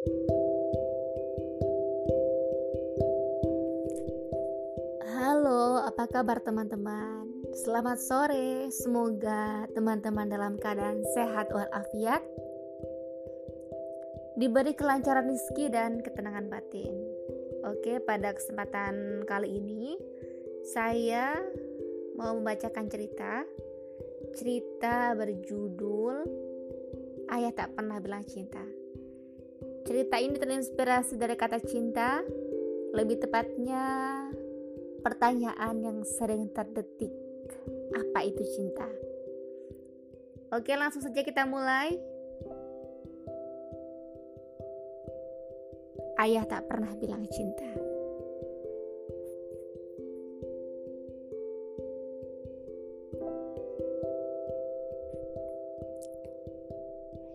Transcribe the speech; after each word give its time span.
Halo, 0.00 0.16
apa 5.84 6.08
kabar 6.08 6.40
teman-teman? 6.40 7.28
Selamat 7.52 8.00
sore, 8.00 8.72
semoga 8.72 9.68
teman-teman 9.76 10.32
dalam 10.32 10.56
keadaan 10.56 11.04
sehat 11.12 11.52
walafiat, 11.52 12.24
diberi 14.40 14.72
kelancaran 14.72 15.28
rezeki 15.28 15.68
dan 15.68 16.00
ketenangan 16.00 16.48
batin. 16.48 16.96
Oke, 17.68 18.00
pada 18.00 18.32
kesempatan 18.32 19.28
kali 19.28 19.52
ini 19.52 20.00
saya 20.64 21.36
mau 22.16 22.40
membacakan 22.40 22.88
cerita. 22.88 23.44
Cerita 24.32 25.12
berjudul 25.12 26.24
Ayah 27.28 27.52
Tak 27.52 27.76
Pernah 27.76 28.00
Bilang 28.00 28.24
Cinta. 28.24 28.79
Cerita 29.86 30.16
ini 30.20 30.36
terinspirasi 30.36 31.16
dari 31.16 31.34
kata 31.34 31.58
cinta, 31.64 32.20
lebih 32.92 33.22
tepatnya 33.22 33.84
pertanyaan 35.00 35.80
yang 35.80 35.98
sering 36.04 36.52
terdetik. 36.52 37.10
Apa 37.96 38.22
itu 38.26 38.42
cinta? 38.56 38.86
Oke, 40.50 40.74
langsung 40.74 41.02
saja 41.02 41.22
kita 41.22 41.46
mulai. 41.46 41.94
Ayah 46.20 46.44
tak 46.44 46.68
pernah 46.68 46.92
bilang 47.00 47.24
cinta. 47.32 47.70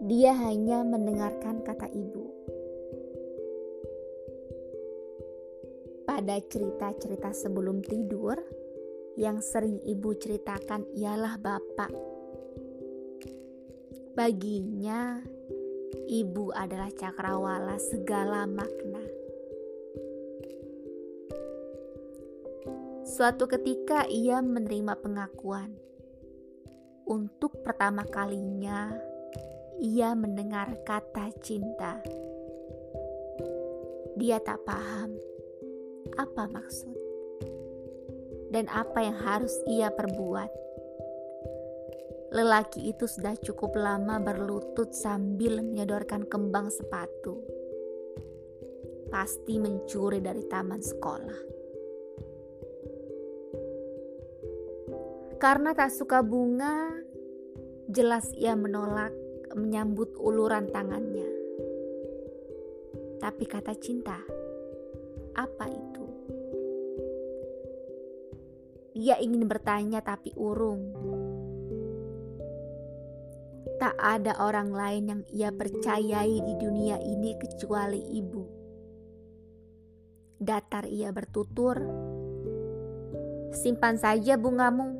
Dia 0.06 0.38
hanya 0.38 0.86
mendengarkan 0.86 1.66
kata 1.66 1.90
ibu. 1.90 2.25
Pada 6.26 6.42
cerita-cerita 6.42 7.38
sebelum 7.38 7.86
tidur, 7.86 8.34
yang 9.14 9.46
sering 9.46 9.78
ibu 9.86 10.10
ceritakan 10.18 10.82
ialah 10.98 11.38
bapak. 11.38 11.94
Baginya, 14.18 15.22
ibu 16.10 16.50
adalah 16.50 16.90
cakrawala 16.98 17.78
segala 17.78 18.50
makna. 18.50 19.06
Suatu 23.06 23.46
ketika 23.46 24.10
ia 24.10 24.42
menerima 24.42 24.98
pengakuan. 24.98 25.78
Untuk 27.06 27.62
pertama 27.62 28.02
kalinya, 28.02 28.98
ia 29.78 30.18
mendengar 30.18 30.74
kata 30.90 31.30
cinta. 31.38 32.02
Dia 34.18 34.42
tak 34.42 34.66
paham 34.66 35.35
apa 36.14 36.46
maksud 36.46 36.96
dan 38.54 38.70
apa 38.72 39.04
yang 39.04 39.18
harus 39.20 39.52
ia 39.68 39.92
perbuat. 39.92 40.52
Lelaki 42.36 42.92
itu 42.92 43.08
sudah 43.08 43.36
cukup 43.40 43.76
lama 43.80 44.20
berlutut 44.20 44.92
sambil 44.92 45.64
menyodorkan 45.64 46.28
kembang 46.28 46.68
sepatu. 46.68 47.40
Pasti 49.08 49.60
mencuri 49.60 50.20
dari 50.20 50.44
taman 50.48 50.82
sekolah. 50.84 51.42
Karena 55.36 55.72
tak 55.76 55.92
suka 55.92 56.24
bunga, 56.24 56.92
jelas 57.92 58.32
ia 58.36 58.56
menolak 58.56 59.12
menyambut 59.56 60.16
uluran 60.20 60.68
tangannya. 60.72 61.28
Tapi 63.20 63.44
kata 63.48 63.72
cinta, 63.80 64.20
Ia 68.96 69.20
ingin 69.20 69.46
bertanya 69.46 70.00
tapi 70.00 70.32
urung. 70.40 70.96
Tak 73.76 73.96
ada 74.00 74.40
orang 74.40 74.72
lain 74.72 75.04
yang 75.12 75.22
ia 75.36 75.52
percayai 75.52 76.40
di 76.40 76.54
dunia 76.56 76.96
ini 77.04 77.36
kecuali 77.36 78.02
ibu. 78.16 78.44
Datar 80.40 80.88
ia 80.88 81.12
bertutur, 81.12 81.76
simpan 83.52 84.00
saja 84.00 84.40
bungamu, 84.40 84.96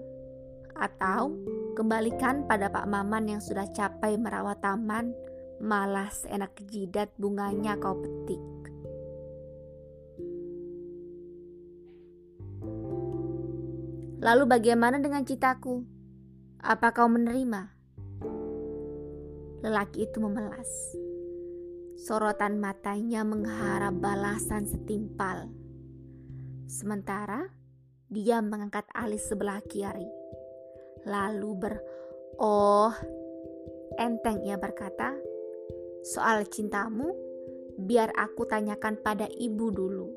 atau 0.76 1.32
Kembalikan 1.76 2.48
pada 2.48 2.72
Pak 2.72 2.88
Maman 2.88 3.28
yang 3.28 3.44
sudah 3.44 3.68
capai 3.76 4.16
merawat 4.16 4.64
taman, 4.64 5.12
malas 5.60 6.24
enak 6.32 6.56
jidat 6.72 7.12
bunganya 7.20 7.76
kau 7.76 8.00
petik. 8.00 8.65
Lalu 14.26 14.44
bagaimana 14.50 14.98
dengan 14.98 15.22
citaku? 15.22 15.86
Apa 16.66 16.90
kau 16.98 17.06
menerima? 17.06 17.70
Lelaki 19.62 20.10
itu 20.10 20.18
memelas. 20.18 20.98
Sorotan 22.02 22.58
matanya 22.58 23.22
mengharap 23.22 23.94
balasan 24.02 24.66
setimpal. 24.66 25.54
Sementara 26.66 27.54
dia 28.10 28.42
mengangkat 28.42 28.86
alis 28.94 29.26
sebelah 29.30 29.62
kiri 29.66 30.06
lalu 31.06 31.50
ber 31.58 31.76
oh 32.42 32.94
enteng 33.98 34.46
ia 34.46 34.58
berkata 34.62 35.14
soal 36.06 36.46
cintamu 36.50 37.14
biar 37.82 38.14
aku 38.14 38.46
tanyakan 38.46 39.02
pada 39.02 39.26
ibu 39.30 39.74
dulu 39.74 40.14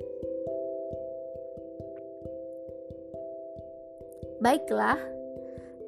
baiklah 4.39 4.99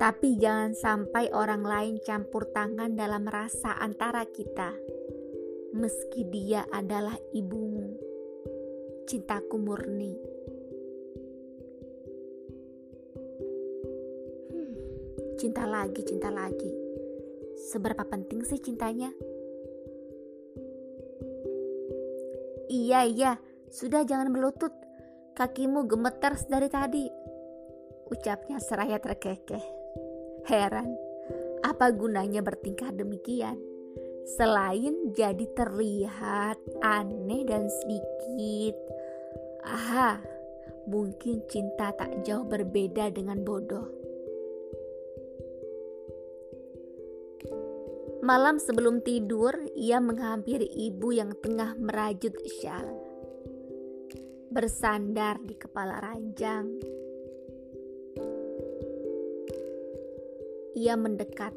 tapi 0.01 0.41
jangan 0.41 0.73
sampai 0.73 1.29
orang 1.31 1.63
lain 1.63 1.95
campur 2.03 2.49
tangan 2.51 2.97
dalam 2.97 3.29
rasa 3.29 3.77
antara 3.79 4.25
kita 4.27 4.73
meski 5.77 6.27
dia 6.27 6.67
adalah 6.73 7.15
ibumu 7.31 7.95
cintaku 9.07 9.57
murni 9.61 10.41
Cinta 15.41 15.65
lagi, 15.65 16.05
cinta 16.05 16.29
lagi. 16.29 16.69
Seberapa 17.73 18.05
penting 18.05 18.45
sih 18.45 18.61
cintanya? 18.61 19.09
Iya, 22.69 23.09
iya, 23.09 23.33
sudah 23.73 24.05
jangan 24.05 24.29
melutut. 24.29 24.69
Kakimu 25.33 25.89
gemetar 25.89 26.37
dari 26.45 26.69
tadi. 26.69 27.09
Ucapnya 28.11 28.59
seraya 28.59 28.99
terkekeh. 28.99 29.63
Heran, 30.51 30.91
apa 31.63 31.95
gunanya 31.95 32.43
bertingkah 32.43 32.91
demikian? 32.91 33.55
Selain 34.37 35.15
jadi 35.15 35.47
terlihat 35.55 36.59
aneh 36.83 37.43
dan 37.47 37.71
sedikit. 37.71 38.77
Aha, 39.65 40.19
mungkin 40.91 41.47
cinta 41.47 41.95
tak 41.95 42.27
jauh 42.27 42.45
berbeda 42.45 43.15
dengan 43.15 43.47
bodoh. 43.47 43.87
Malam 48.21 48.61
sebelum 48.61 49.01
tidur, 49.01 49.57
ia 49.73 49.97
menghampiri 49.97 50.69
ibu 50.69 51.09
yang 51.09 51.33
tengah 51.41 51.73
merajut 51.81 52.37
syal. 52.61 52.85
Bersandar 54.53 55.41
di 55.41 55.57
kepala 55.57 55.99
ranjang, 56.05 56.69
ia 60.81 60.97
mendekat, 60.97 61.53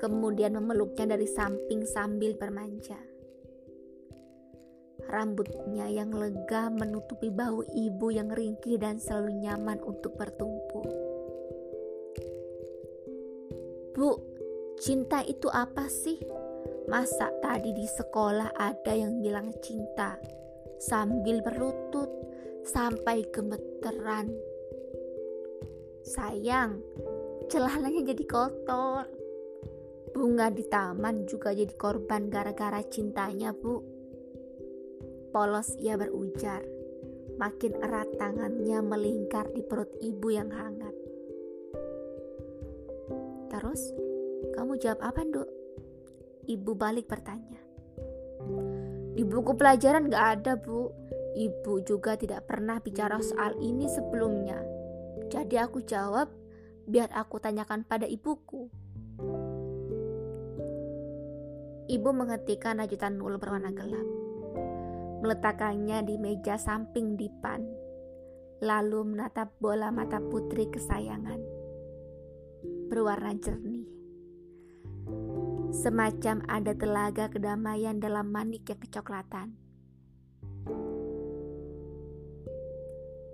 kemudian 0.00 0.56
memeluknya 0.56 1.12
dari 1.12 1.28
samping 1.28 1.84
sambil 1.84 2.32
bermanja. 2.40 2.96
Rambutnya 5.12 5.92
yang 5.92 6.16
lega 6.16 6.72
menutupi 6.72 7.28
bahu 7.28 7.68
ibu 7.76 8.08
yang 8.08 8.32
ringkih 8.32 8.80
dan 8.80 8.96
selalu 8.96 9.44
nyaman 9.44 9.78
untuk 9.84 10.16
bertumpu. 10.16 10.80
Bu, 13.92 14.10
Cinta 14.76 15.24
itu 15.24 15.48
apa 15.48 15.88
sih? 15.88 16.20
Masa 16.86 17.32
tadi 17.40 17.72
di 17.72 17.88
sekolah 17.88 18.52
ada 18.52 18.92
yang 18.92 19.24
bilang 19.24 19.48
cinta 19.64 20.20
sambil 20.76 21.40
berlutut 21.40 22.12
sampai 22.68 23.24
gemeteran. 23.32 24.28
Sayang, 26.04 26.84
celananya 27.46 28.02
jadi 28.12 28.24
kotor. 28.26 29.06
Bunga 30.16 30.48
di 30.48 30.64
taman 30.66 31.28
juga 31.28 31.52
jadi 31.52 31.72
korban 31.76 32.32
gara-gara 32.32 32.80
cintanya, 32.86 33.52
Bu. 33.52 33.84
Polos 35.30 35.76
ia 35.76 35.94
berujar. 36.00 36.64
Makin 37.36 37.84
erat 37.84 38.08
tangannya 38.16 38.80
melingkar 38.80 39.52
di 39.52 39.60
perut 39.60 39.92
ibu 40.00 40.28
yang 40.32 40.48
hangat. 40.48 40.94
Terus, 43.52 43.92
kamu 44.56 44.80
jawab 44.80 45.00
apa, 45.04 45.20
Dok? 45.20 45.48
Ibu 46.48 46.72
balik 46.72 47.12
bertanya. 47.12 47.60
Di 49.12 49.22
buku 49.24 49.52
pelajaran 49.52 50.08
gak 50.08 50.26
ada, 50.40 50.52
Bu. 50.56 50.88
Ibu 51.36 51.84
juga 51.84 52.16
tidak 52.16 52.48
pernah 52.48 52.80
bicara 52.80 53.20
soal 53.20 53.52
ini 53.60 53.84
sebelumnya. 53.92 54.64
Jadi 55.28 55.60
aku 55.60 55.84
jawab, 55.84 56.32
biar 56.86 57.10
aku 57.12 57.42
tanyakan 57.42 57.82
pada 57.82 58.06
ibuku. 58.06 58.70
Ibu 61.86 62.10
menghentikan 62.10 62.82
rajutan 62.82 63.18
nul 63.18 63.38
berwarna 63.38 63.70
gelap. 63.70 64.06
Meletakkannya 65.22 66.02
di 66.02 66.14
meja 66.18 66.58
samping 66.58 67.14
dipan. 67.14 67.62
Lalu 68.62 69.14
menatap 69.14 69.54
bola 69.62 69.94
mata 69.94 70.18
putri 70.18 70.66
kesayangan. 70.66 71.38
Berwarna 72.90 73.34
jernih. 73.38 73.86
Semacam 75.70 76.42
ada 76.46 76.72
telaga 76.74 77.30
kedamaian 77.30 77.98
dalam 77.98 78.30
manik 78.30 78.66
yang 78.70 78.80
kecoklatan. 78.82 79.54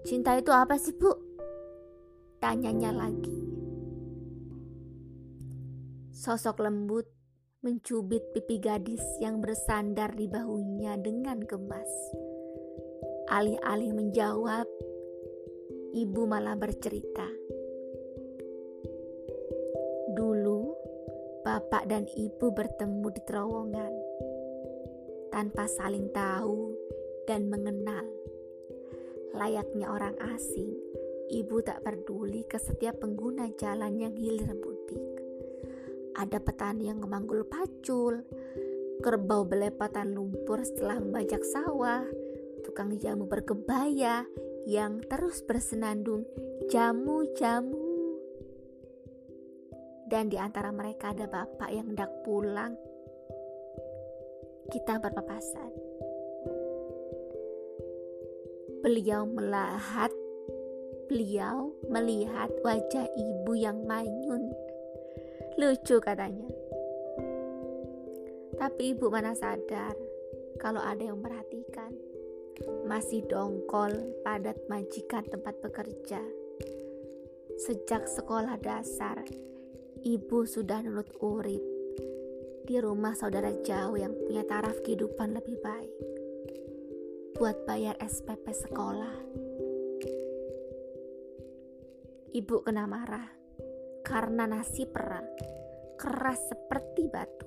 Cinta 0.02 0.34
itu 0.34 0.50
apa 0.50 0.74
sih, 0.76 0.92
Bu? 0.98 1.14
Tanyanya 2.42 2.90
lagi. 2.90 3.38
Sosok 6.10 6.58
lembut 6.58 7.06
mencubit 7.62 8.34
pipi 8.34 8.58
gadis 8.58 8.98
yang 9.22 9.38
bersandar 9.38 10.10
di 10.18 10.26
bahunya 10.26 10.98
dengan 10.98 11.38
gemas. 11.38 11.86
Alih-alih 13.30 13.94
menjawab, 13.94 14.66
ibu 15.94 16.22
malah 16.26 16.58
bercerita. 16.58 17.30
Dulu, 20.10 20.74
bapak 21.46 21.86
dan 21.86 22.10
ibu 22.10 22.50
bertemu 22.50 23.06
di 23.14 23.20
terowongan 23.22 23.92
tanpa 25.30 25.70
saling 25.70 26.10
tahu 26.10 26.74
dan 27.30 27.46
mengenal. 27.46 28.02
Layaknya 29.32 29.88
orang 29.94 30.18
asing, 30.34 30.74
ibu 31.32 31.64
tak 31.64 31.80
peduli 31.80 32.44
ke 32.44 32.60
setiap 32.60 33.00
pengguna 33.00 33.48
jalan 33.56 33.96
yang 33.96 34.12
hilir 34.12 34.52
mudik. 34.52 35.00
Ada 36.12 36.44
petani 36.44 36.92
yang 36.92 37.00
memanggul 37.00 37.48
pacul, 37.48 38.20
kerbau 39.00 39.48
belepatan 39.48 40.12
lumpur 40.12 40.60
setelah 40.60 41.00
membajak 41.00 41.40
sawah, 41.40 42.04
tukang 42.60 43.00
jamu 43.00 43.24
berkebaya 43.24 44.28
yang 44.68 45.00
terus 45.08 45.40
bersenandung 45.40 46.28
jamu-jamu. 46.68 47.80
Dan 50.04 50.28
di 50.28 50.36
antara 50.36 50.68
mereka 50.68 51.16
ada 51.16 51.24
bapak 51.24 51.72
yang 51.72 51.96
hendak 51.96 52.12
pulang. 52.28 52.76
Kita 54.68 55.00
berpapasan. 55.00 55.72
Beliau 58.84 59.24
melihat 59.24 60.12
beliau 61.12 61.76
melihat 61.92 62.48
wajah 62.64 63.04
ibu 63.04 63.52
yang 63.52 63.84
manyun. 63.84 64.48
Lucu 65.60 66.00
katanya. 66.00 66.48
Tapi 68.56 68.96
ibu 68.96 69.12
mana 69.12 69.36
sadar 69.36 69.92
kalau 70.56 70.80
ada 70.80 71.04
yang 71.04 71.20
merhatikan. 71.20 71.92
Masih 72.88 73.28
dongkol 73.28 73.92
padat 74.24 74.56
majikan 74.72 75.20
tempat 75.28 75.60
bekerja. 75.60 76.24
Sejak 77.60 78.08
sekolah 78.08 78.56
dasar, 78.56 79.20
ibu 80.00 80.48
sudah 80.48 80.80
nurut 80.80 81.12
urip 81.20 81.60
di 82.64 82.80
rumah 82.80 83.12
saudara 83.12 83.52
jauh 83.60 84.00
yang 84.00 84.16
punya 84.16 84.48
taraf 84.48 84.80
kehidupan 84.80 85.36
lebih 85.36 85.60
baik 85.60 85.92
buat 87.36 87.68
bayar 87.68 88.00
SPP 88.00 88.48
sekolah. 88.48 89.41
Ibu 92.32 92.64
kena 92.64 92.88
marah 92.88 93.28
karena 94.00 94.48
nasi 94.48 94.88
perang 94.88 95.28
keras 96.00 96.40
seperti 96.48 97.04
batu. 97.12 97.44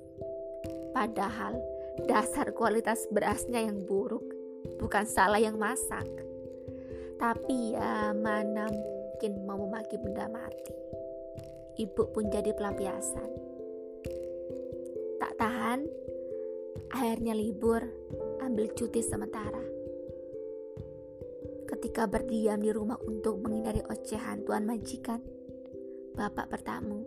Padahal 0.94 1.58
dasar 2.06 2.54
kualitas 2.54 3.02
berasnya 3.10 3.66
yang 3.66 3.82
buruk, 3.82 4.22
bukan 4.78 5.02
salah 5.02 5.42
yang 5.42 5.58
masak. 5.58 6.06
Tapi 7.18 7.74
ya 7.74 8.14
mana 8.14 8.70
mungkin 8.70 9.42
mau 9.42 9.58
memaki 9.58 9.98
benda 9.98 10.30
mati. 10.30 10.74
Ibu 11.82 12.14
pun 12.14 12.30
jadi 12.30 12.54
pelampiasan. 12.54 13.30
Tak 15.18 15.32
tahan, 15.34 15.82
akhirnya 16.94 17.34
libur, 17.34 17.82
ambil 18.38 18.70
cuti 18.70 19.02
sementara 19.02 19.75
ketika 21.76 22.08
berdiam 22.08 22.56
di 22.56 22.72
rumah 22.72 22.96
untuk 23.04 23.36
menghindari 23.44 23.84
ocehan 23.84 24.40
tuan 24.48 24.64
majikan. 24.64 25.20
Bapak 26.16 26.48
bertamu. 26.48 27.04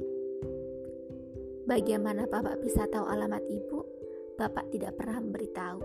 Bagaimana 1.65 2.29
Bapak 2.29 2.61
bisa 2.61 2.85
tahu 2.85 3.09
alamat 3.09 3.41
ibu? 3.49 3.81
Bapak 4.37 4.69
tidak 4.69 4.93
pernah 4.93 5.17
memberitahu. 5.25 5.81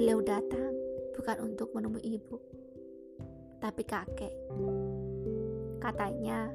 Beliau 0.00 0.24
datang 0.24 0.72
bukan 1.12 1.36
untuk 1.44 1.76
menemui 1.76 2.00
ibu, 2.00 2.40
tapi 3.60 3.84
kakek. 3.84 4.32
Katanya 5.76 6.48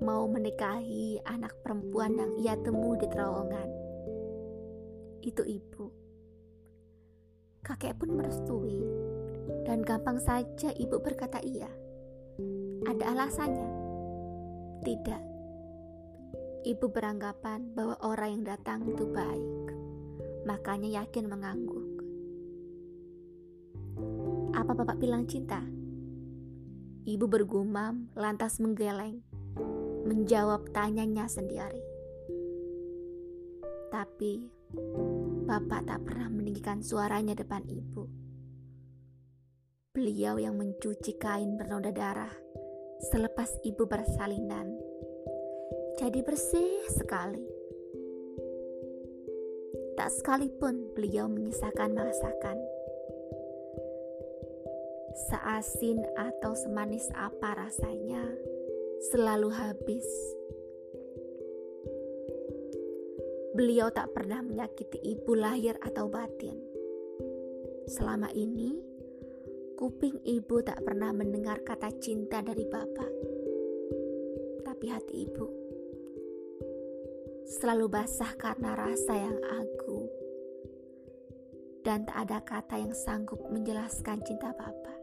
mau 0.00 0.24
menikahi 0.32 1.20
anak 1.28 1.60
perempuan 1.60 2.16
yang 2.16 2.32
ia 2.40 2.54
temui 2.56 2.96
di 2.96 3.04
terowongan. 3.04 3.68
Itu 5.20 5.44
ibu. 5.44 5.92
Kakek 7.60 8.00
pun 8.00 8.16
merestui 8.16 9.11
dan 9.62 9.86
gampang 9.86 10.18
saja 10.18 10.74
ibu 10.74 10.98
berkata 10.98 11.38
iya. 11.42 11.70
Ada 12.82 13.14
alasannya? 13.14 13.68
Tidak. 14.82 15.22
Ibu 16.62 16.86
beranggapan 16.90 17.74
bahwa 17.74 17.98
orang 18.02 18.38
yang 18.38 18.44
datang 18.54 18.86
itu 18.86 19.06
baik, 19.06 19.74
makanya 20.46 21.02
yakin 21.02 21.26
mengangguk. 21.26 21.86
Apa 24.54 24.74
bapak 24.74 24.98
bilang 24.98 25.26
cinta? 25.26 25.62
Ibu 27.02 27.26
bergumam, 27.26 28.10
lantas 28.14 28.62
menggeleng, 28.62 29.26
menjawab 30.06 30.70
tanyanya 30.70 31.26
sendiri. 31.26 31.82
Tapi, 33.90 34.46
bapak 35.46 35.82
tak 35.86 36.00
pernah 36.06 36.30
meninggikan 36.30 36.78
suaranya 36.78 37.34
depan 37.34 37.66
ibu 37.66 38.22
Beliau 39.92 40.40
yang 40.40 40.56
mencuci 40.56 41.20
kain 41.20 41.60
bernoda 41.60 41.92
darah 41.92 42.32
selepas 43.12 43.60
ibu 43.60 43.84
bersalinan. 43.84 44.72
Jadi 46.00 46.24
bersih 46.24 46.88
sekali. 46.88 47.44
Tak 49.92 50.08
sekalipun 50.16 50.96
beliau 50.96 51.28
menyisakan 51.28 51.92
masakan. 51.92 52.56
Seasin 55.28 56.00
atau 56.16 56.56
semanis 56.56 57.12
apa 57.12 57.52
rasanya, 57.52 58.24
selalu 59.12 59.52
habis. 59.52 60.08
Beliau 63.52 63.92
tak 63.92 64.08
pernah 64.16 64.40
menyakiti 64.40 65.04
ibu 65.04 65.36
lahir 65.36 65.76
atau 65.84 66.08
batin. 66.08 66.56
Selama 67.92 68.32
ini, 68.32 68.91
Kuping 69.82 70.22
ibu 70.22 70.62
tak 70.62 70.78
pernah 70.86 71.10
mendengar 71.10 71.58
kata 71.66 71.90
cinta 71.98 72.38
dari 72.38 72.62
bapak. 72.62 73.10
Tapi 74.62 74.86
hati 74.86 75.26
ibu 75.26 75.46
selalu 77.50 77.90
basah 77.90 78.30
karena 78.38 78.78
rasa 78.78 79.10
yang 79.10 79.34
agung. 79.42 80.06
Dan 81.82 82.06
tak 82.06 82.14
ada 82.14 82.38
kata 82.46 82.78
yang 82.78 82.94
sanggup 82.94 83.42
menjelaskan 83.50 84.22
cinta 84.22 84.54
bapak. 84.54 84.98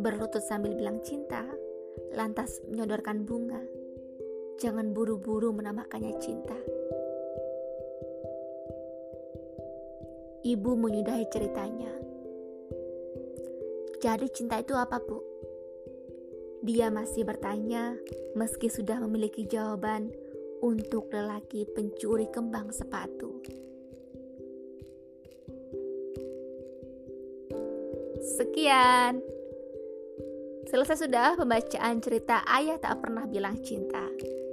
Berlutut 0.00 0.48
sambil 0.48 0.72
bilang 0.80 1.04
cinta, 1.04 1.44
lantas 2.16 2.56
menyodorkan 2.72 3.28
bunga. 3.28 3.60
Jangan 4.64 4.96
buru-buru 4.96 5.52
menamakannya 5.52 6.16
cinta. 6.24 6.56
Ibu 10.46 10.78
menyudahi 10.78 11.26
ceritanya. 11.26 11.90
Jadi 13.98 14.30
cinta 14.30 14.62
itu 14.62 14.78
apa, 14.78 15.02
Bu? 15.02 15.18
Dia 16.62 16.86
masih 16.86 17.26
bertanya 17.26 17.98
meski 18.38 18.70
sudah 18.70 19.02
memiliki 19.02 19.42
jawaban 19.42 20.14
untuk 20.62 21.10
lelaki 21.10 21.66
pencuri 21.74 22.30
kembang 22.30 22.70
sepatu. 22.70 23.42
Sekian. 28.38 29.18
Selesai 30.70 31.10
sudah 31.10 31.34
pembacaan 31.34 31.98
cerita 31.98 32.46
Ayah 32.46 32.78
Tak 32.78 33.02
Pernah 33.02 33.26
Bilang 33.26 33.58
Cinta. 33.66 34.06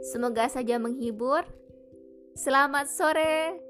Semoga 0.10 0.50
saja 0.50 0.82
menghibur 0.82 1.46
Selamat 2.34 2.90
sore. 2.90 3.62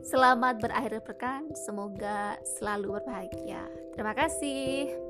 Selamat 0.00 0.56
berakhir 0.56 1.04
pekan. 1.04 1.52
Semoga 1.52 2.40
selalu 2.56 3.00
berbahagia. 3.00 3.68
Terima 3.92 4.16
kasih. 4.16 5.09